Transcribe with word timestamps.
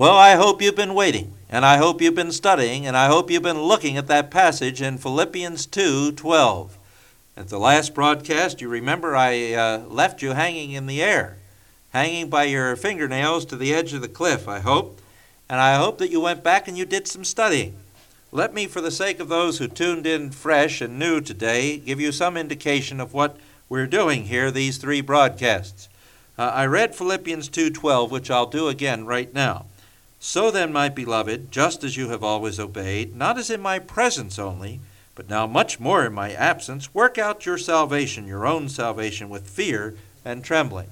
Well, 0.00 0.16
I 0.16 0.36
hope 0.36 0.62
you've 0.62 0.76
been 0.76 0.94
waiting, 0.94 1.34
and 1.50 1.62
I 1.62 1.76
hope 1.76 2.00
you've 2.00 2.14
been 2.14 2.32
studying, 2.32 2.86
and 2.86 2.96
I 2.96 3.08
hope 3.08 3.30
you've 3.30 3.42
been 3.42 3.60
looking 3.60 3.98
at 3.98 4.06
that 4.06 4.30
passage 4.30 4.80
in 4.80 4.96
Philippians 4.96 5.66
2:12. 5.66 6.70
At 7.36 7.48
the 7.50 7.58
last 7.58 7.92
broadcast, 7.92 8.62
you 8.62 8.70
remember 8.70 9.14
I 9.14 9.52
uh, 9.52 9.80
left 9.80 10.22
you 10.22 10.30
hanging 10.30 10.72
in 10.72 10.86
the 10.86 11.02
air, 11.02 11.36
hanging 11.90 12.30
by 12.30 12.44
your 12.44 12.76
fingernails 12.76 13.44
to 13.44 13.56
the 13.56 13.74
edge 13.74 13.92
of 13.92 14.00
the 14.00 14.08
cliff, 14.08 14.48
I 14.48 14.60
hope, 14.60 15.02
and 15.50 15.60
I 15.60 15.74
hope 15.74 15.98
that 15.98 16.10
you 16.10 16.22
went 16.22 16.42
back 16.42 16.66
and 16.66 16.78
you 16.78 16.86
did 16.86 17.06
some 17.06 17.22
studying. 17.22 17.76
Let 18.32 18.54
me, 18.54 18.66
for 18.66 18.80
the 18.80 18.90
sake 18.90 19.20
of 19.20 19.28
those 19.28 19.58
who 19.58 19.68
tuned 19.68 20.06
in 20.06 20.30
fresh 20.30 20.80
and 20.80 20.98
new 20.98 21.20
today, 21.20 21.76
give 21.76 22.00
you 22.00 22.10
some 22.10 22.38
indication 22.38 23.00
of 23.00 23.12
what 23.12 23.36
we're 23.68 23.86
doing 23.86 24.24
here 24.24 24.50
these 24.50 24.78
three 24.78 25.02
broadcasts. 25.02 25.90
Uh, 26.38 26.44
I 26.54 26.64
read 26.64 26.94
Philippians 26.94 27.50
2:12, 27.50 28.10
which 28.10 28.30
I'll 28.30 28.46
do 28.46 28.68
again 28.68 29.04
right 29.04 29.34
now. 29.34 29.66
So 30.22 30.50
then, 30.50 30.70
my 30.70 30.90
beloved, 30.90 31.50
just 31.50 31.82
as 31.82 31.96
you 31.96 32.10
have 32.10 32.22
always 32.22 32.60
obeyed, 32.60 33.16
not 33.16 33.38
as 33.38 33.48
in 33.48 33.62
my 33.62 33.78
presence 33.78 34.38
only, 34.38 34.80
but 35.14 35.30
now 35.30 35.46
much 35.46 35.80
more 35.80 36.04
in 36.04 36.12
my 36.12 36.32
absence, 36.32 36.92
work 36.92 37.16
out 37.16 37.46
your 37.46 37.56
salvation, 37.56 38.26
your 38.26 38.46
own 38.46 38.68
salvation, 38.68 39.30
with 39.30 39.48
fear 39.48 39.96
and 40.22 40.44
trembling. 40.44 40.88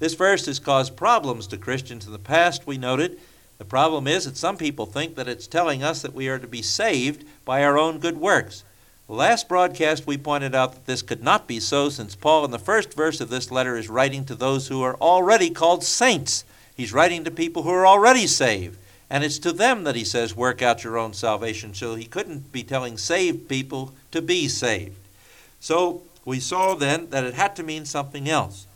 This 0.00 0.14
verse 0.14 0.46
has 0.46 0.58
caused 0.58 0.96
problems 0.96 1.46
to 1.46 1.56
Christians 1.56 2.06
in 2.06 2.12
the 2.12 2.18
past, 2.18 2.66
we 2.66 2.76
noted. 2.76 3.20
The 3.58 3.64
problem 3.64 4.08
is 4.08 4.24
that 4.24 4.36
some 4.36 4.56
people 4.56 4.86
think 4.86 5.14
that 5.14 5.28
it's 5.28 5.46
telling 5.46 5.84
us 5.84 6.02
that 6.02 6.12
we 6.12 6.28
are 6.28 6.40
to 6.40 6.48
be 6.48 6.60
saved 6.60 7.24
by 7.44 7.62
our 7.62 7.78
own 7.78 8.00
good 8.00 8.18
works. 8.18 8.64
Last 9.06 9.48
broadcast, 9.48 10.08
we 10.08 10.18
pointed 10.18 10.56
out 10.56 10.72
that 10.72 10.86
this 10.86 11.02
could 11.02 11.22
not 11.22 11.46
be 11.46 11.60
so, 11.60 11.88
since 11.88 12.16
Paul, 12.16 12.44
in 12.44 12.50
the 12.50 12.58
first 12.58 12.94
verse 12.94 13.20
of 13.20 13.28
this 13.28 13.52
letter, 13.52 13.76
is 13.76 13.88
writing 13.88 14.24
to 14.24 14.34
those 14.34 14.66
who 14.66 14.82
are 14.82 14.96
already 14.96 15.50
called 15.50 15.84
saints. 15.84 16.44
He's 16.76 16.92
writing 16.92 17.24
to 17.24 17.30
people 17.30 17.62
who 17.62 17.70
are 17.70 17.86
already 17.86 18.26
saved. 18.26 18.78
And 19.10 19.22
it's 19.22 19.38
to 19.40 19.52
them 19.52 19.84
that 19.84 19.94
he 19.94 20.04
says, 20.04 20.34
work 20.34 20.62
out 20.62 20.84
your 20.84 20.96
own 20.96 21.12
salvation. 21.12 21.74
So 21.74 21.94
he 21.94 22.06
couldn't 22.06 22.50
be 22.50 22.62
telling 22.62 22.96
saved 22.96 23.48
people 23.48 23.92
to 24.10 24.22
be 24.22 24.48
saved. 24.48 24.96
So 25.60 26.02
we 26.24 26.40
saw 26.40 26.74
then 26.74 27.10
that 27.10 27.24
it 27.24 27.34
had 27.34 27.54
to 27.56 27.62
mean 27.62 27.84
something 27.84 28.28
else. 28.28 28.66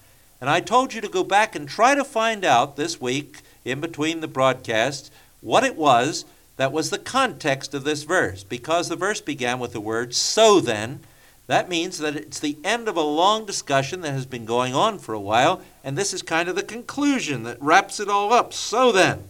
And 0.41 0.51
I 0.51 0.61
told 0.61 0.93
you 0.93 1.01
to 1.01 1.09
go 1.09 1.25
back 1.25 1.55
and 1.55 1.67
try 1.67 1.95
to 1.95 2.05
find 2.05 2.45
out 2.45 2.77
this 2.77 3.01
week, 3.01 3.41
in 3.65 3.81
between 3.81 4.21
the 4.21 4.29
broadcasts, 4.29 5.11
what 5.41 5.65
it 5.65 5.77
was 5.77 6.27
that 6.57 6.73
was 6.73 6.91
the 6.91 6.99
context 6.99 7.73
of 7.75 7.85
this 7.85 8.03
verse. 8.03 8.45
Because 8.45 8.89
the 8.89 8.97
verse 8.97 9.21
began 9.21 9.59
with 9.59 9.73
the 9.73 9.81
word 9.81 10.15
so 10.15 10.61
then, 10.61 11.01
that 11.47 11.69
means 11.69 11.99
that 11.99 12.17
it's 12.17 12.41
the 12.41 12.57
end 12.65 12.89
of 12.89 12.97
a 12.97 13.03
long 13.03 13.47
discussion 13.47 14.01
that 14.01 14.13
has 14.13 14.27
been 14.27 14.45
going 14.45 14.75
on 14.75 14.99
for 14.99 15.15
a 15.15 15.21
while, 15.21 15.63
and 15.85 15.97
this 15.97 16.13
is 16.13 16.23
kind 16.23 16.49
of 16.49 16.57
the 16.57 16.63
conclusion 16.63 17.45
that 17.45 17.61
wraps 17.61 18.01
it 18.01 18.09
all 18.09 18.33
up. 18.33 18.53
So 18.53 18.91
then. 18.91 19.25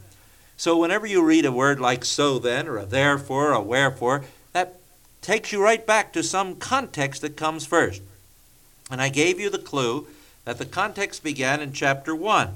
So 0.56 0.78
whenever 0.78 1.06
you 1.06 1.22
read 1.22 1.44
a 1.44 1.52
word 1.52 1.78
like 1.78 2.04
so 2.04 2.38
then, 2.38 2.66
or 2.66 2.78
a 2.78 2.86
therefore, 2.86 3.50
or 3.50 3.52
a 3.52 3.60
wherefore, 3.60 4.24
that 4.54 4.80
takes 5.20 5.52
you 5.52 5.62
right 5.62 5.86
back 5.86 6.14
to 6.14 6.22
some 6.22 6.56
context 6.56 7.20
that 7.20 7.36
comes 7.36 7.66
first. 7.66 8.00
And 8.90 9.02
I 9.02 9.10
gave 9.10 9.38
you 9.38 9.50
the 9.50 9.58
clue 9.58 10.06
that 10.46 10.56
the 10.56 10.64
context 10.64 11.22
began 11.22 11.60
in 11.60 11.72
chapter 11.72 12.14
1. 12.14 12.54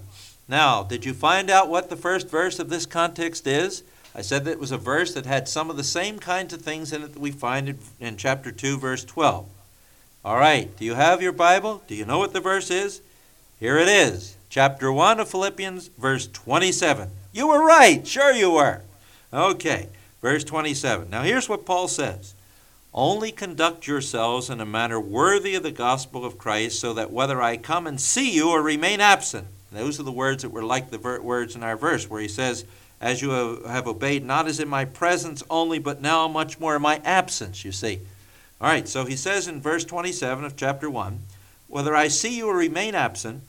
Now, 0.49 0.83
did 0.83 1.05
you 1.05 1.13
find 1.13 1.51
out 1.51 1.69
what 1.69 1.91
the 1.91 1.97
first 1.97 2.31
verse 2.31 2.59
of 2.59 2.71
this 2.71 2.87
context 2.87 3.47
is? 3.47 3.83
I 4.15 4.23
said 4.23 4.45
that 4.45 4.53
it 4.53 4.59
was 4.59 4.73
a 4.73 4.79
verse 4.79 5.15
that 5.15 5.27
had 5.27 5.49
some 5.49 5.71
of 5.71 5.77
the 5.77 5.85
same 5.85 6.19
kinds 6.19 6.53
of 6.53 6.63
things 6.63 6.93
in 6.93 7.03
it 7.03 7.13
that 7.13 7.21
we 7.21 7.31
find 7.31 7.79
in, 8.01 8.17
chapter 8.17 8.51
2, 8.51 8.79
verse 8.79 9.05
12. 9.05 9.47
All 10.25 10.37
right, 10.37 10.77
do 10.77 10.85
you 10.85 10.95
have 10.95 11.23
your 11.23 11.33
Bible? 11.33 11.83
Do 11.87 11.95
you 11.95 12.05
know 12.05 12.19
what 12.19 12.33
the 12.33 12.41
verse 12.41 12.71
is? 12.71 13.01
Here 13.61 13.79
it 13.79 13.89
is, 13.89 14.37
chapter 14.49 14.91
1 14.91 15.21
of 15.21 15.31
Philippians, 15.31 15.89
verse 15.89 16.27
27. 16.27 17.11
You 17.33 17.49
were 17.49 17.65
right, 17.65 18.07
sure 18.07 18.33
you 18.33 18.51
were. 18.51 18.83
Okay, 19.33 19.89
verse 20.21 20.43
27. 20.43 21.09
Now 21.09 21.23
here's 21.23 21.49
what 21.49 21.65
Paul 21.65 21.87
says 21.87 22.35
Only 22.93 23.31
conduct 23.31 23.87
yourselves 23.87 24.51
in 24.51 24.61
a 24.61 24.67
manner 24.67 24.99
worthy 24.99 25.55
of 25.55 25.63
the 25.63 25.71
gospel 25.71 26.25
of 26.25 26.37
Christ, 26.37 26.81
so 26.81 26.93
that 26.95 27.13
whether 27.13 27.41
I 27.41 27.57
come 27.57 27.87
and 27.87 28.01
see 28.01 28.35
you 28.35 28.51
or 28.51 28.61
remain 28.61 29.01
absent, 29.01 29.47
those 29.71 30.01
are 30.01 30.05
the 30.05 30.11
words 30.11 30.43
that 30.43 30.51
were 30.51 30.65
like 30.65 30.91
the 30.91 30.99
ver- 30.99 31.21
words 31.21 31.55
in 31.55 31.63
our 31.63 31.77
verse, 31.77 32.11
where 32.11 32.21
he 32.21 32.29
says, 32.29 32.65
As 33.01 33.23
you 33.23 33.31
have 33.67 33.87
obeyed, 33.87 34.25
not 34.25 34.47
as 34.47 34.61
in 34.61 34.69
my 34.69 34.85
presence 34.85 35.43
only, 35.49 35.79
but 35.79 36.03
now 36.03 36.29
much 36.29 36.61
more 36.61 36.77
in 36.77 36.83
my 36.83 37.01
absence, 37.05 37.65
you 37.65 37.73
see. 37.73 38.01
All 38.61 38.69
right, 38.69 38.87
so 38.87 39.07
he 39.07 39.17
says 39.17 39.49
in 39.49 39.63
verse 39.63 39.85
27 39.85 40.45
of 40.45 40.57
chapter 40.57 40.91
1, 40.91 41.21
Whether 41.69 41.97
I 41.97 42.09
see 42.09 42.37
you 42.37 42.49
or 42.49 42.57
remain 42.57 42.95
absent, 42.95 43.43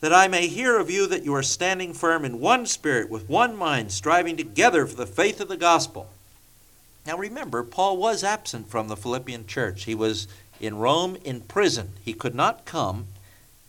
that 0.00 0.14
I 0.14 0.28
may 0.28 0.46
hear 0.46 0.78
of 0.78 0.90
you 0.90 1.06
that 1.06 1.24
you 1.24 1.34
are 1.34 1.42
standing 1.42 1.92
firm 1.92 2.24
in 2.24 2.40
one 2.40 2.64
spirit, 2.64 3.10
with 3.10 3.28
one 3.28 3.54
mind, 3.54 3.92
striving 3.92 4.36
together 4.36 4.86
for 4.86 4.96
the 4.96 5.06
faith 5.06 5.40
of 5.40 5.48
the 5.48 5.56
gospel. 5.56 6.08
Now 7.06 7.18
remember, 7.18 7.62
Paul 7.62 7.98
was 7.98 8.24
absent 8.24 8.70
from 8.70 8.88
the 8.88 8.96
Philippian 8.96 9.46
church. 9.46 9.84
He 9.84 9.94
was 9.94 10.26
in 10.58 10.78
Rome 10.78 11.16
in 11.24 11.42
prison. 11.42 11.92
He 12.02 12.14
could 12.14 12.34
not 12.34 12.64
come 12.64 13.06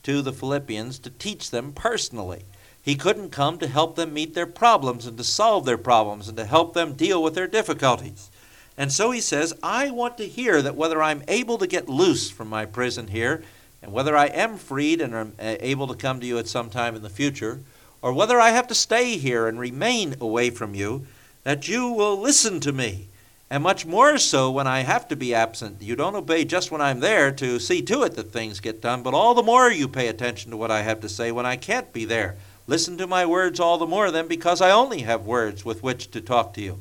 to 0.04 0.22
the 0.22 0.32
Philippians 0.32 1.00
to 1.00 1.10
teach 1.10 1.52
them 1.52 1.74
personally. 1.74 2.44
He 2.86 2.94
couldn't 2.94 3.32
come 3.32 3.58
to 3.58 3.68
help 3.68 3.96
them 3.96 4.14
meet 4.14 4.36
their 4.36 4.46
problems 4.46 5.08
and 5.08 5.18
to 5.18 5.24
solve 5.24 5.66
their 5.66 5.78
problems 5.78 6.28
and 6.28 6.38
to 6.38 6.46
help 6.46 6.76
them 6.76 6.94
deal 6.94 7.24
with 7.24 7.34
their 7.34 7.48
difficulties. 7.48 8.30
And 8.78 8.92
so 8.92 9.10
he 9.10 9.22
says, 9.22 9.56
I 9.64 9.90
want 9.90 10.20
to 10.20 10.28
hear 10.28 10.62
that 10.62 10.76
whether 10.76 11.02
I'm 11.02 11.24
able 11.28 11.58
to 11.58 11.66
get 11.66 11.90
loose 11.90 12.30
from 12.30 12.48
my 12.48 12.68
prison 12.68 13.08
here 13.08 13.42
and 13.82 13.92
whether 13.92 14.16
I 14.16 14.28
am 14.28 14.58
freed 14.58 15.02
and 15.02 15.16
am 15.16 15.34
uh, 15.40 15.56
able 15.62 15.88
to 15.88 15.96
come 15.96 16.20
to 16.20 16.28
you 16.28 16.38
at 16.38 16.48
some 16.48 16.70
time 16.70 16.96
in 16.96 17.02
the 17.02 17.10
future, 17.10 17.62
or 18.04 18.14
whether 18.14 18.40
I 18.40 18.52
have 18.52 18.68
to 18.68 18.76
stay 18.76 19.18
here 19.18 19.48
and 19.48 19.60
remain 19.60 20.16
away 20.22 20.52
from 20.52 20.76
you, 20.76 21.08
that 21.44 21.68
you 21.68 21.90
will 21.90 22.20
listen 22.20 22.60
to 22.62 22.72
me. 22.72 23.08
And 23.50 23.64
much 23.64 23.86
more 23.86 24.20
so 24.20 24.52
when 24.52 24.68
I 24.68 24.82
have 24.82 25.08
to 25.08 25.16
be 25.16 25.34
absent. 25.34 25.82
You 25.82 25.96
don't 25.96 26.16
obey 26.16 26.46
just 26.46 26.72
when 26.72 26.82
I'm 26.82 27.00
there 27.00 27.32
to 27.32 27.60
see 27.60 27.82
to 27.84 28.04
it 28.04 28.16
that 28.16 28.32
things 28.32 28.60
get 28.60 28.82
done, 28.82 29.02
but 29.02 29.14
all 29.16 29.34
the 29.34 29.44
more 29.44 29.72
you 29.72 29.88
pay 29.88 30.08
attention 30.08 30.52
to 30.52 30.58
what 30.58 30.72
I 30.72 30.82
have 30.84 31.00
to 31.02 31.10
say 31.10 31.32
when 31.32 31.46
I 31.48 31.56
can't 31.56 31.92
be 31.94 32.06
there. 32.06 32.38
Listen 32.68 32.98
to 32.98 33.08
my 33.08 33.26
words 33.26 33.60
all 33.60 33.78
the 33.78 33.86
more 33.86 34.10
then 34.12 34.28
because 34.28 34.62
I 34.62 34.72
only 34.72 35.02
have 35.02 35.26
words 35.26 35.64
with 35.64 35.84
which 35.84 36.10
to 36.12 36.22
talk 36.22 36.54
to 36.56 36.62
you. 36.62 36.80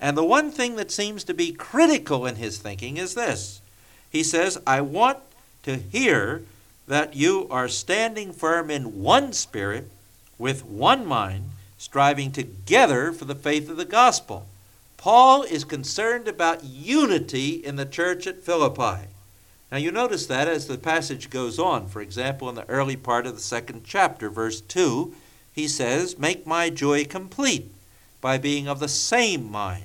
And 0.00 0.16
the 0.16 0.24
one 0.24 0.50
thing 0.50 0.76
that 0.76 0.92
seems 0.92 1.24
to 1.24 1.34
be 1.34 1.52
critical 1.52 2.24
in 2.24 2.36
his 2.36 2.58
thinking 2.58 2.96
is 2.96 3.14
this. 3.14 3.60
He 4.10 4.22
says, 4.22 4.58
I 4.66 4.80
want 4.80 5.18
to 5.64 5.76
hear 5.76 6.42
that 6.86 7.16
you 7.16 7.48
are 7.50 7.68
standing 7.68 8.32
firm 8.32 8.70
in 8.70 9.02
one 9.02 9.32
spirit, 9.32 9.90
with 10.38 10.64
one 10.64 11.04
mind, 11.04 11.50
striving 11.76 12.30
together 12.30 13.12
for 13.12 13.24
the 13.24 13.34
faith 13.34 13.68
of 13.68 13.76
the 13.76 13.84
gospel. 13.84 14.46
Paul 14.96 15.42
is 15.42 15.64
concerned 15.64 16.28
about 16.28 16.64
unity 16.64 17.50
in 17.54 17.76
the 17.76 17.84
church 17.84 18.26
at 18.26 18.42
Philippi. 18.42 19.08
Now, 19.70 19.76
you 19.78 19.92
notice 19.92 20.26
that 20.26 20.48
as 20.48 20.66
the 20.66 20.78
passage 20.78 21.28
goes 21.28 21.58
on. 21.58 21.88
For 21.88 22.00
example, 22.00 22.48
in 22.48 22.54
the 22.54 22.68
early 22.68 22.96
part 22.96 23.26
of 23.26 23.34
the 23.34 23.42
second 23.42 23.82
chapter, 23.84 24.30
verse 24.30 24.62
2, 24.62 25.14
he 25.54 25.68
says, 25.68 26.18
Make 26.18 26.46
my 26.46 26.70
joy 26.70 27.04
complete 27.04 27.70
by 28.20 28.38
being 28.38 28.66
of 28.66 28.80
the 28.80 28.88
same 28.88 29.50
mind, 29.50 29.84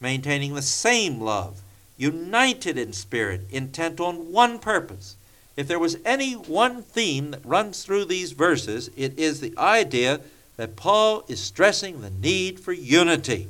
maintaining 0.00 0.54
the 0.54 0.62
same 0.62 1.20
love, 1.20 1.62
united 1.96 2.76
in 2.76 2.92
spirit, 2.92 3.42
intent 3.50 4.00
on 4.00 4.32
one 4.32 4.58
purpose. 4.58 5.16
If 5.56 5.66
there 5.66 5.78
was 5.78 5.98
any 6.04 6.32
one 6.34 6.82
theme 6.82 7.30
that 7.30 7.44
runs 7.44 7.82
through 7.82 8.06
these 8.06 8.32
verses, 8.32 8.90
it 8.96 9.18
is 9.18 9.40
the 9.40 9.54
idea 9.56 10.20
that 10.56 10.76
Paul 10.76 11.24
is 11.28 11.40
stressing 11.40 12.00
the 12.00 12.10
need 12.10 12.60
for 12.60 12.72
unity, 12.72 13.48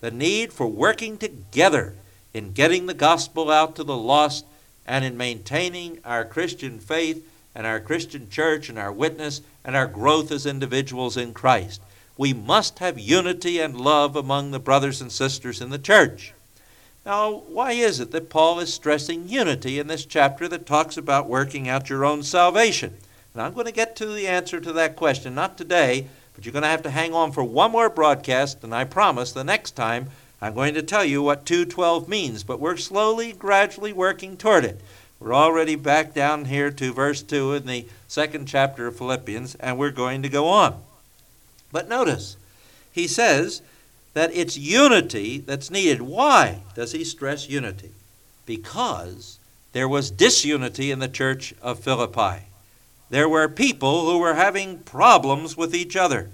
the 0.00 0.10
need 0.10 0.52
for 0.52 0.66
working 0.66 1.16
together 1.16 1.94
in 2.34 2.52
getting 2.52 2.86
the 2.86 2.94
gospel 2.94 3.50
out 3.50 3.76
to 3.76 3.84
the 3.84 3.96
lost 3.96 4.44
and 4.86 5.04
in 5.04 5.16
maintaining 5.16 5.98
our 6.04 6.24
Christian 6.24 6.78
faith 6.78 7.26
and 7.54 7.66
our 7.66 7.80
Christian 7.80 8.28
church 8.28 8.68
and 8.68 8.78
our 8.78 8.92
witness 8.92 9.40
and 9.64 9.76
our 9.76 9.86
growth 9.86 10.30
as 10.30 10.46
individuals 10.46 11.16
in 11.16 11.34
Christ. 11.34 11.80
We 12.16 12.32
must 12.32 12.78
have 12.78 12.98
unity 12.98 13.58
and 13.58 13.80
love 13.80 14.16
among 14.16 14.50
the 14.50 14.58
brothers 14.58 15.00
and 15.00 15.10
sisters 15.10 15.60
in 15.60 15.70
the 15.70 15.78
church. 15.78 16.34
Now, 17.04 17.42
why 17.48 17.72
is 17.72 17.98
it 17.98 18.12
that 18.12 18.30
Paul 18.30 18.60
is 18.60 18.72
stressing 18.72 19.28
unity 19.28 19.78
in 19.78 19.88
this 19.88 20.04
chapter 20.04 20.46
that 20.48 20.66
talks 20.66 20.96
about 20.96 21.28
working 21.28 21.68
out 21.68 21.90
your 21.90 22.04
own 22.04 22.22
salvation? 22.22 22.96
And 23.34 23.42
I'm 23.42 23.54
going 23.54 23.66
to 23.66 23.72
get 23.72 23.96
to 23.96 24.06
the 24.06 24.28
answer 24.28 24.60
to 24.60 24.72
that 24.74 24.94
question, 24.94 25.34
not 25.34 25.58
today, 25.58 26.06
but 26.34 26.44
you're 26.44 26.52
going 26.52 26.62
to 26.62 26.68
have 26.68 26.82
to 26.82 26.90
hang 26.90 27.12
on 27.12 27.32
for 27.32 27.42
one 27.42 27.72
more 27.72 27.90
broadcast, 27.90 28.62
and 28.62 28.74
I 28.74 28.84
promise 28.84 29.32
the 29.32 29.42
next 29.42 29.72
time 29.72 30.10
I'm 30.42 30.54
going 30.54 30.74
to 30.74 30.82
tell 30.82 31.04
you 31.04 31.22
what 31.22 31.46
212 31.46 32.08
means, 32.08 32.42
but 32.42 32.58
we're 32.58 32.76
slowly, 32.76 33.32
gradually 33.32 33.92
working 33.92 34.36
toward 34.36 34.64
it. 34.64 34.80
We're 35.20 35.32
already 35.32 35.76
back 35.76 36.12
down 36.12 36.46
here 36.46 36.72
to 36.72 36.92
verse 36.92 37.22
2 37.22 37.54
in 37.54 37.66
the 37.66 37.86
second 38.08 38.46
chapter 38.46 38.88
of 38.88 38.96
Philippians, 38.96 39.54
and 39.54 39.78
we're 39.78 39.92
going 39.92 40.20
to 40.22 40.28
go 40.28 40.48
on. 40.48 40.82
But 41.70 41.88
notice, 41.88 42.36
he 42.90 43.06
says, 43.06 43.62
that 44.14 44.34
it's 44.34 44.58
unity 44.58 45.38
that's 45.38 45.70
needed. 45.70 46.02
Why 46.02 46.62
does 46.74 46.90
he 46.90 47.04
stress 47.04 47.48
unity? 47.48 47.92
Because 48.44 49.38
there 49.72 49.88
was 49.88 50.10
disunity 50.10 50.90
in 50.90 50.98
the 50.98 51.08
church 51.08 51.54
of 51.62 51.78
Philippi. 51.78 52.46
There 53.10 53.28
were 53.28 53.48
people 53.48 54.10
who 54.10 54.18
were 54.18 54.34
having 54.34 54.80
problems 54.80 55.56
with 55.56 55.74
each 55.74 55.96
other. 55.96 56.30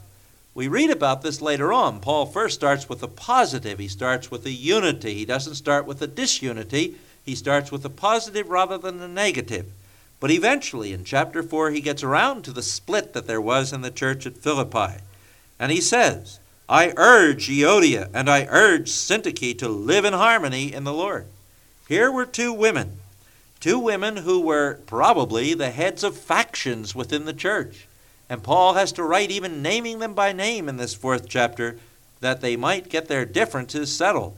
We 0.58 0.66
read 0.66 0.90
about 0.90 1.22
this 1.22 1.40
later 1.40 1.72
on. 1.72 2.00
Paul 2.00 2.26
first 2.26 2.56
starts 2.56 2.88
with 2.88 2.98
the 2.98 3.06
positive, 3.06 3.78
he 3.78 3.86
starts 3.86 4.28
with 4.28 4.42
the 4.42 4.52
unity. 4.52 5.14
He 5.14 5.24
doesn't 5.24 5.54
start 5.54 5.86
with 5.86 6.00
the 6.00 6.08
disunity, 6.08 6.96
he 7.24 7.36
starts 7.36 7.70
with 7.70 7.84
the 7.84 7.90
positive 7.90 8.50
rather 8.50 8.76
than 8.76 8.98
the 8.98 9.06
negative. 9.06 9.66
But 10.18 10.32
eventually, 10.32 10.92
in 10.92 11.04
chapter 11.04 11.44
4, 11.44 11.70
he 11.70 11.80
gets 11.80 12.02
around 12.02 12.42
to 12.42 12.50
the 12.50 12.64
split 12.64 13.12
that 13.12 13.28
there 13.28 13.40
was 13.40 13.72
in 13.72 13.82
the 13.82 13.92
church 13.92 14.26
at 14.26 14.36
Philippi. 14.36 15.00
And 15.60 15.70
he 15.70 15.80
says, 15.80 16.40
I 16.68 16.92
urge 16.96 17.48
Euodia 17.48 18.10
and 18.12 18.28
I 18.28 18.48
urge 18.50 18.90
Syntyche 18.90 19.56
to 19.58 19.68
live 19.68 20.04
in 20.04 20.12
harmony 20.12 20.72
in 20.72 20.82
the 20.82 20.92
Lord. 20.92 21.26
Here 21.86 22.10
were 22.10 22.26
two 22.26 22.52
women, 22.52 22.98
two 23.60 23.78
women 23.78 24.16
who 24.16 24.40
were 24.40 24.80
probably 24.86 25.54
the 25.54 25.70
heads 25.70 26.02
of 26.02 26.16
factions 26.16 26.96
within 26.96 27.26
the 27.26 27.32
church. 27.32 27.86
And 28.30 28.42
Paul 28.42 28.74
has 28.74 28.92
to 28.92 29.02
write, 29.02 29.30
even 29.30 29.62
naming 29.62 30.00
them 30.00 30.14
by 30.14 30.32
name 30.32 30.68
in 30.68 30.76
this 30.76 30.94
fourth 30.94 31.28
chapter, 31.28 31.78
that 32.20 32.40
they 32.40 32.56
might 32.56 32.88
get 32.88 33.08
their 33.08 33.24
differences 33.24 33.94
settled 33.94 34.36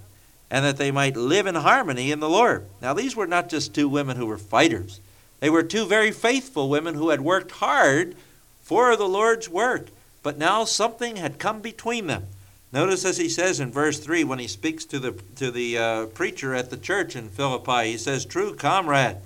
and 0.51 0.65
that 0.65 0.77
they 0.77 0.91
might 0.91 1.17
live 1.17 1.47
in 1.47 1.55
harmony 1.55 2.11
in 2.11 2.21
the 2.21 2.29
Lord. 2.29 2.67
Now, 2.83 2.93
these 2.93 3.15
were 3.15 3.27
not 3.27 3.49
just 3.49 3.75
two 3.75 3.89
women 3.89 4.17
who 4.17 4.27
were 4.27 4.39
fighters, 4.39 5.01
they 5.39 5.49
were 5.49 5.63
two 5.63 5.87
very 5.87 6.11
faithful 6.11 6.69
women 6.69 6.95
who 6.95 7.09
had 7.09 7.23
worked 7.23 7.53
hard 7.53 8.15
for 8.61 8.95
the 8.95 9.09
Lord's 9.09 9.49
work, 9.49 9.89
but 10.23 10.37
now 10.37 10.65
something 10.65 11.17
had 11.17 11.39
come 11.39 11.61
between 11.61 12.09
them. 12.09 12.27
Notice 12.73 13.05
as 13.05 13.17
he 13.17 13.29
says 13.29 13.59
in 13.59 13.73
verse 13.73 13.99
3 13.99 14.23
when 14.25 14.39
he 14.39 14.47
speaks 14.47 14.85
to 14.87 14.99
the, 14.99 15.13
to 15.37 15.51
the 15.51 15.79
uh, 15.79 16.07
preacher 16.07 16.55
at 16.55 16.71
the 16.71 16.77
church 16.77 17.17
in 17.17 17.31
Philippi, 17.31 17.93
he 17.93 17.97
says, 17.97 18.25
True 18.25 18.55
comrade, 18.55 19.17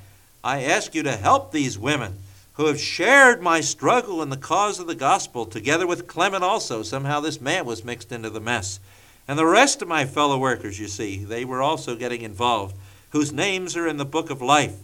I 0.42 0.62
ask 0.62 0.94
you 0.94 1.02
to 1.02 1.16
help 1.16 1.52
these 1.52 1.78
women 1.78 2.18
who 2.54 2.66
have 2.66 2.80
shared 2.80 3.42
my 3.42 3.60
struggle 3.60 4.22
in 4.22 4.30
the 4.30 4.36
cause 4.36 4.78
of 4.78 4.86
the 4.86 4.94
gospel, 4.94 5.44
together 5.44 5.86
with 5.86 6.06
Clement 6.06 6.44
also. 6.44 6.82
Somehow 6.82 7.20
this 7.20 7.40
man 7.40 7.64
was 7.66 7.84
mixed 7.84 8.12
into 8.12 8.30
the 8.30 8.40
mess. 8.40 8.80
And 9.26 9.38
the 9.38 9.46
rest 9.46 9.82
of 9.82 9.88
my 9.88 10.04
fellow 10.04 10.38
workers, 10.38 10.78
you 10.78 10.86
see, 10.86 11.24
they 11.24 11.44
were 11.44 11.62
also 11.62 11.96
getting 11.96 12.22
involved, 12.22 12.76
whose 13.10 13.32
names 13.32 13.76
are 13.76 13.88
in 13.88 13.96
the 13.96 14.04
book 14.04 14.30
of 14.30 14.40
life. 14.40 14.76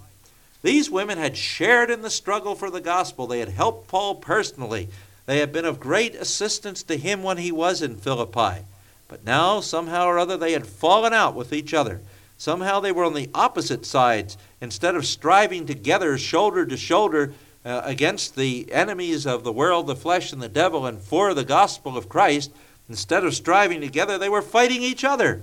These 0.63 0.91
women 0.91 1.19
had 1.19 1.37
shared 1.37 1.91
in 1.91 2.03
the 2.03 2.11
struggle 2.11 2.55
for 2.55 2.71
the 2.71 2.81
gospel. 2.81 3.27
They 3.27 3.39
had 3.39 3.49
helped 3.51 3.89
Paul 3.89 4.17
personally. 4.17 4.89
They 5.27 5.39
had 5.39 5.53
been 5.53 5.65
of 5.65 5.79
great 5.79 6.15
assistance 6.15 6.83
to 6.85 6.97
him 6.97 7.23
when 7.23 7.39
he 7.39 7.53
was 7.53 7.83
in 7.83 7.97
Philippi. 7.97 8.65
But 9.09 9.25
now, 9.25 9.61
somehow 9.61 10.07
or 10.07 10.19
other, 10.19 10.37
they 10.37 10.53
had 10.53 10.67
fallen 10.67 11.13
out 11.13 11.35
with 11.35 11.53
each 11.53 11.73
other. 11.73 12.01
Somehow 12.37 12.81
they 12.81 12.93
were 12.93 13.05
on 13.05 13.15
the 13.15 13.31
opposite 13.35 13.87
sides. 13.87 14.37
Instead 14.61 14.97
of 14.97 15.07
striving 15.07 15.67
together, 15.67 16.17
shoulder 16.19 16.67
to 16.67 16.77
shoulder, 16.77 17.33
uh, 17.65 17.83
against 17.85 18.37
the 18.37 18.73
enemies 18.73 19.27
of 19.27 19.45
the 19.45 19.53
world, 19.53 19.87
the 19.87 19.97
flesh, 19.97 20.33
and 20.33 20.41
the 20.41 20.49
devil, 20.49 20.87
and 20.87 21.01
for 21.01 21.35
the 21.35 21.45
gospel 21.45 21.97
of 21.97 22.09
Christ, 22.09 22.51
instead 22.89 23.25
of 23.25 23.35
striving 23.35 23.81
together, 23.81 24.19
they 24.19 24.29
were 24.29 24.43
fighting 24.43 24.83
each 24.83 25.05
other. 25.05 25.43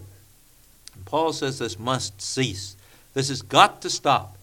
And 0.95 1.05
Paul 1.05 1.33
says 1.33 1.59
this 1.59 1.77
must 1.77 2.21
cease. 2.21 2.75
This 3.13 3.29
has 3.29 3.41
got 3.41 3.81
to 3.81 3.89
stop. 3.89 4.37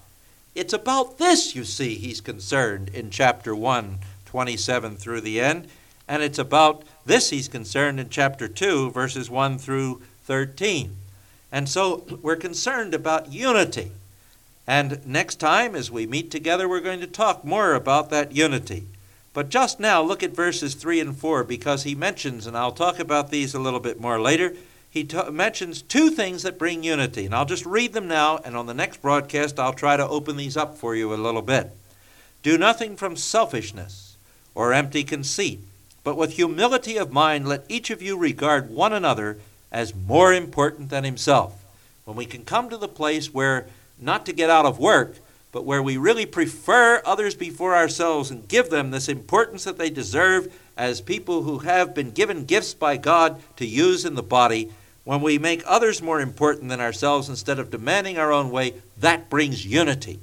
It's 0.55 0.73
about 0.73 1.19
this, 1.19 1.57
you 1.57 1.65
see, 1.65 1.97
he's 1.97 2.21
concerned 2.21 2.91
in 2.95 3.11
chapter 3.11 3.57
1, 3.57 3.99
27 4.27 4.97
through 4.97 5.21
the 5.21 5.41
end. 5.41 5.67
And 6.07 6.23
it's 6.23 6.39
about 6.39 6.85
this 7.07 7.31
he's 7.31 7.49
concerned 7.49 7.99
in 7.99 8.09
chapter 8.09 8.47
2, 8.47 8.91
verses 8.91 9.29
1 9.29 9.59
through 9.59 10.03
13. 10.25 10.95
And 11.51 11.69
so 11.69 12.05
we're 12.23 12.37
concerned 12.37 12.95
about 12.95 13.33
unity. 13.33 13.93
And 14.67 15.05
next 15.07 15.37
time, 15.37 15.75
as 15.75 15.91
we 15.91 16.07
meet 16.07 16.31
together, 16.31 16.69
we're 16.69 16.81
going 16.81 17.01
to 17.01 17.07
talk 17.07 17.45
more 17.45 17.75
about 17.75 18.11
that 18.11 18.33
unity. 18.33 18.87
But 19.35 19.51
just 19.51 19.81
now, 19.81 20.01
look 20.01 20.23
at 20.23 20.35
verses 20.35 20.75
3 20.75 21.01
and 21.01 21.17
4 21.17 21.45
because 21.45 21.83
he 21.83 21.95
mentions, 21.95 22.47
and 22.47 22.57
I'll 22.57 22.73
talk 22.73 22.99
about 22.99 23.31
these 23.31 23.53
a 23.53 23.59
little 23.59 23.81
bit 23.81 24.01
more 24.01 24.21
later, 24.21 24.55
he 24.89 25.03
t- 25.03 25.31
mentions 25.31 25.83
two 25.83 26.09
things 26.09 26.45
that 26.45 26.59
bring 26.59 26.85
unity. 26.85 27.27
And 27.27 27.35
I'll 27.35 27.45
just 27.45 27.67
read 27.67 27.93
them 27.93 28.07
now, 28.07 28.39
and 28.45 28.57
on 28.57 28.67
the 28.67 28.75
next 28.75 29.03
broadcast, 29.03 29.59
I'll 29.59 29.73
try 29.73 29.97
to 29.97 30.09
open 30.09 30.37
these 30.37 30.57
up 30.57 30.79
for 30.79 30.95
you 30.95 31.13
a 31.13 31.17
little 31.17 31.43
bit. 31.43 31.73
Do 32.45 32.57
nothing 32.57 32.97
from 32.97 33.17
selfishness 33.17 34.17
or 34.55 34.73
empty 34.73 35.03
conceit, 35.03 35.61
but 36.05 36.17
with 36.17 36.35
humility 36.35 36.97
of 36.97 37.13
mind, 37.13 37.49
let 37.49 37.65
each 37.69 37.91
of 37.91 38.01
you 38.01 38.17
regard 38.17 38.71
one 38.71 38.93
another 38.93 39.39
as 39.73 39.95
more 39.95 40.33
important 40.33 40.91
than 40.91 41.03
himself. 41.03 41.65
When 42.05 42.17
we 42.17 42.27
can 42.27 42.45
come 42.45 42.71
to 42.71 42.77
the 42.77 42.87
place 42.87 43.35
where 43.35 43.67
not 43.99 44.27
to 44.27 44.33
get 44.33 44.51
out 44.51 44.67
of 44.67 44.79
work, 44.79 45.19
but 45.53 45.65
where 45.65 45.83
we 45.83 45.97
really 45.97 46.27
prefer 46.27 47.01
others 47.05 47.35
before 47.35 47.77
ourselves 47.77 48.31
and 48.31 48.49
give 48.49 48.71
them 48.71 48.91
this 48.91 49.09
importance 49.09 49.65
that 49.65 49.79
they 49.79 49.91
deserve 49.91 50.53
as 50.77 51.01
people 51.01 51.43
who 51.43 51.59
have 51.61 51.95
been 51.95 52.11
given 52.11 52.45
gifts 52.45 52.75
by 52.75 52.97
God 52.97 53.41
to 53.57 53.65
use 53.65 54.05
in 54.05 54.15
the 54.15 54.23
body. 54.23 54.73
When 55.05 55.21
we 55.21 55.39
make 55.39 55.63
others 55.65 56.03
more 56.03 56.21
important 56.21 56.71
than 56.71 56.81
ourselves 56.81 57.29
instead 57.29 57.59
of 57.59 57.71
demanding 57.71 58.19
our 58.19 58.33
own 58.33 58.51
way, 58.51 58.75
that 58.99 59.31
brings 59.31 59.65
unity. 59.65 60.19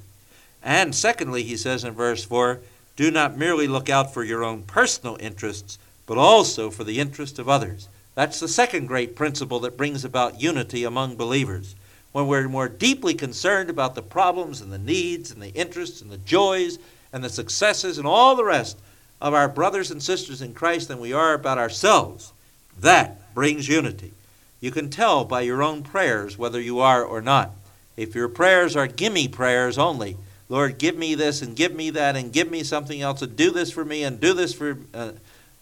And 0.62 0.94
secondly, 0.94 1.44
he 1.44 1.56
says 1.56 1.84
in 1.84 1.94
verse 1.94 2.24
4 2.24 2.60
do 2.98 3.10
not 3.10 3.38
merely 3.38 3.68
look 3.68 3.90
out 3.90 4.14
for 4.14 4.24
your 4.24 4.44
own 4.44 4.64
personal 4.64 5.18
interests, 5.20 5.80
but 6.06 6.18
also 6.18 6.70
for 6.70 6.84
the 6.84 7.00
interest 7.00 7.40
of 7.40 7.48
others. 7.48 7.88
That's 8.16 8.40
the 8.40 8.48
second 8.48 8.88
great 8.88 9.16
principle 9.16 9.60
that 9.62 9.78
brings 9.78 10.04
about 10.04 10.42
unity 10.42 10.84
among 10.84 11.16
believers 11.16 11.74
when 12.12 12.28
we're 12.28 12.48
more 12.48 12.68
deeply 12.68 13.14
concerned 13.14 13.70
about 13.70 13.96
the 13.96 14.02
problems 14.02 14.62
and 14.62 14.72
the 14.72 14.78
needs 14.78 15.32
and 15.32 15.42
the 15.42 15.54
interests 15.54 16.02
and 16.02 16.12
the 16.12 16.18
joys 16.18 16.78
and 17.14 17.24
the 17.24 17.30
successes 17.30 17.98
and 17.98 18.08
all 18.08 18.36
the 18.36 18.44
rest 18.44 18.78
of 19.22 19.34
our 19.34 19.48
brothers 19.48 19.92
and 19.92 20.02
sisters 20.02 20.42
in 20.42 20.54
Christ 20.54 20.88
than 20.88 21.00
we 21.00 21.14
are 21.14 21.34
about 21.34 21.58
ourselves. 21.58 22.34
That 22.80 23.34
brings 23.34 23.68
unity. 23.68 24.14
You 24.60 24.72
can 24.72 24.90
tell 24.90 25.26
by 25.26 25.42
your 25.42 25.64
own 25.64 25.84
prayers 25.84 26.38
whether 26.38 26.60
you 26.60 26.80
are 26.80 27.04
or 27.04 27.22
not. 27.22 27.52
If 27.98 28.16
your 28.16 28.30
prayers 28.30 28.76
are 28.76 28.88
gimme 28.88 29.28
prayers 29.28 29.78
only, 29.78 30.18
Lord, 30.50 30.78
give 30.78 30.98
me 30.98 31.16
this 31.16 31.42
and 31.42 31.56
give 31.56 31.74
me 31.74 31.92
that 31.92 32.16
and 32.16 32.34
give 32.34 32.52
me 32.52 32.64
something 32.64 33.02
else 33.02 33.22
and 33.22 33.36
do 33.36 33.52
this 33.52 33.72
for 33.72 33.86
me 33.86 34.04
and 34.04 34.20
do 34.20 34.34
this 34.34 34.54
for 34.54 34.78
uh, 34.94 35.12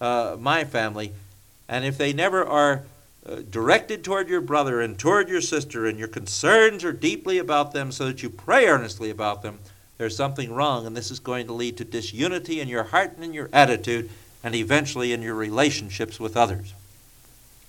uh, 0.01 0.37
my 0.39 0.63
family, 0.63 1.11
and 1.67 1.85
if 1.85 1.97
they 1.97 2.13
never 2.13 2.43
are 2.43 2.83
uh, 3.25 3.41
directed 3.49 4.03
toward 4.03 4.29
your 4.29 4.41
brother 4.41 4.81
and 4.81 4.97
toward 4.97 5.29
your 5.29 5.41
sister, 5.41 5.85
and 5.85 5.99
your 5.99 6.07
concerns 6.07 6.83
are 6.83 6.93
deeply 6.93 7.37
about 7.37 7.73
them 7.73 7.91
so 7.91 8.05
that 8.05 8.23
you 8.23 8.29
pray 8.29 8.65
earnestly 8.65 9.09
about 9.09 9.41
them, 9.41 9.59
there's 9.97 10.15
something 10.15 10.53
wrong, 10.53 10.87
and 10.87 10.95
this 10.95 11.11
is 11.11 11.19
going 11.19 11.45
to 11.47 11.53
lead 11.53 11.75
to 11.77 11.83
disunity 11.83 12.61
in 12.61 12.69
your 12.69 12.85
heart 12.85 13.13
and 13.15 13.23
in 13.23 13.33
your 13.33 13.49
attitude, 13.51 14.09
and 14.43 14.55
eventually 14.55 15.11
in 15.11 15.21
your 15.21 15.35
relationships 15.35 16.19
with 16.19 16.37
others. 16.37 16.73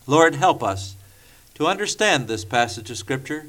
Lord, 0.07 0.37
help 0.37 0.63
us 0.63 0.95
to 1.55 1.67
understand 1.67 2.29
this 2.29 2.45
passage 2.45 2.89
of 2.91 2.99
Scripture, 2.99 3.47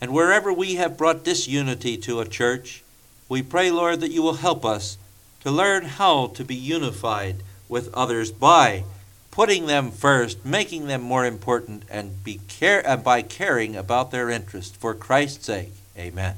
and 0.00 0.12
wherever 0.12 0.52
we 0.52 0.76
have 0.76 0.96
brought 0.96 1.24
disunity 1.24 1.96
to 1.98 2.20
a 2.20 2.28
church, 2.28 2.84
we 3.28 3.42
pray, 3.42 3.70
Lord, 3.70 4.00
that 4.00 4.12
you 4.12 4.22
will 4.22 4.34
help 4.34 4.64
us 4.64 4.96
to 5.42 5.50
learn 5.50 5.84
how 5.84 6.28
to 6.28 6.44
be 6.44 6.54
unified 6.54 7.36
with 7.68 7.92
others 7.92 8.30
by 8.30 8.84
putting 9.34 9.66
them 9.66 9.90
first, 9.90 10.44
making 10.44 10.86
them 10.86 11.02
more 11.02 11.26
important, 11.26 11.82
and 11.90 12.22
be 12.22 12.40
care, 12.46 12.88
uh, 12.88 12.96
by 12.96 13.20
caring 13.20 13.74
about 13.74 14.12
their 14.12 14.30
interest. 14.30 14.76
For 14.76 14.94
Christ's 14.94 15.46
sake, 15.46 15.72
amen. 15.98 16.36